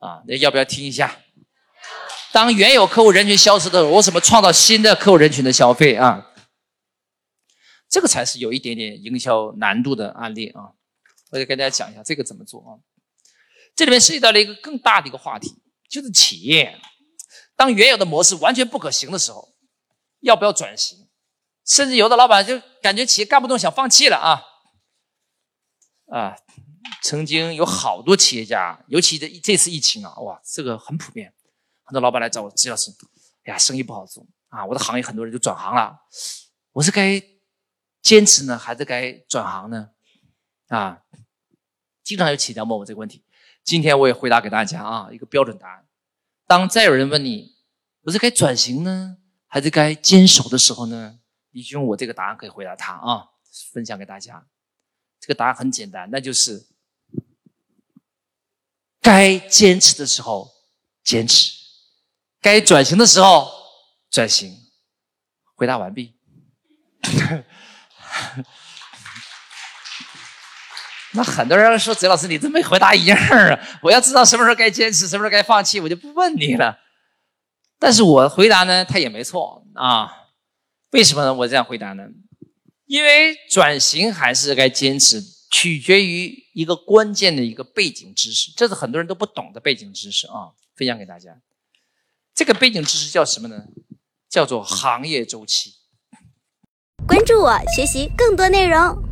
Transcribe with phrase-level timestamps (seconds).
[0.00, 1.20] 啊，那要不要听一下？
[2.32, 6.26] 当原有客户人群消失的时候，我怎么创造新的客户人群的消费啊？
[7.88, 10.70] 这个才是有一点点营销难度的案例啊！
[11.30, 12.78] 我就跟大家讲一下这个怎么做啊。
[13.74, 16.78] 这里面涉及到了一个更大的一个话题，就是企业
[17.56, 19.54] 当原有的模式完全不可行的时候，
[20.20, 21.08] 要不要转型？
[21.66, 24.42] 甚至有的老板就感觉企业干不动，想放弃了啊！
[26.12, 26.36] 啊，
[27.10, 31.34] 曾经有好多企业家，尤其这这次疫情啊，哇，这个很普遍，
[31.82, 32.92] 很多老板来找我，支老师，
[33.42, 36.02] 哎呀，生意不好做啊，我的行业很多人就转行了，
[36.70, 37.20] 我是该
[38.00, 39.90] 坚持呢，还是该转行呢？
[40.68, 41.02] 啊，
[42.04, 43.24] 经常有企业家问我这个问题。
[43.64, 45.84] 今天我也回答给大家啊，一个标准答案。
[46.46, 47.56] 当再有人问你，
[48.02, 49.16] 我是该转型呢，
[49.48, 51.18] 还是该坚守的时候呢？
[51.50, 53.30] 你就用我这个答案可以回答他啊，
[53.72, 54.46] 分享给大家。
[55.18, 56.69] 这个答案很简单，那就是
[59.10, 60.48] 该坚持的时候
[61.02, 61.50] 坚持，
[62.40, 63.50] 该转型的时候
[64.08, 64.56] 转型。
[65.56, 66.14] 回答完毕。
[71.12, 73.58] 那很多人说：“泽老师，你这没回答一样啊！
[73.82, 76.78] 我要知道什么时候该坚持，什么时候该放弃，我就不问你了。”
[77.80, 80.08] 但是我回答呢，他也没错啊。
[80.92, 81.34] 为什么呢？
[81.34, 82.04] 我这样回答呢？
[82.86, 90.52] 因为转型还是该坚持，取决于一个关键的一个背景知识，这是很多人都不懂的背景知识啊。
[90.76, 91.42] 分享给大家，
[92.34, 93.64] 这个背景知识叫什么呢？
[94.30, 95.74] 叫做行业周期。
[97.06, 99.09] 关注我，学习更多内容。